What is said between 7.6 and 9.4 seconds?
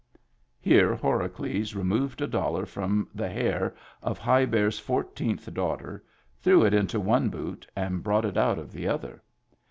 and brought it out of the other.